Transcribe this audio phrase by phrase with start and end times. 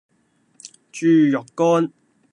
[0.91, 1.93] 豬肉乾